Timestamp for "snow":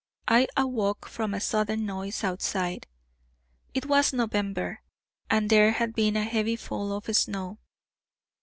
7.15-7.59